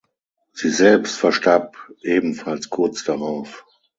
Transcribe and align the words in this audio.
Sie 0.53 0.71
selbst 0.71 1.19
verstarb 1.19 1.77
ebenfalls 2.01 2.71
kurz 2.71 3.03
darauf. 3.03 3.67